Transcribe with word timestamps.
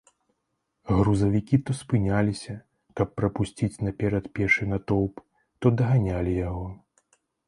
Грузавікі 0.91 1.57
то 1.65 1.71
спыняліся, 1.79 2.55
каб 2.99 3.07
прапусціць 3.19 3.81
наперад 3.89 4.25
пешы 4.39 4.63
натоўп, 4.71 5.21
то 5.59 5.73
даганялі 5.83 6.33
яго. 6.39 6.65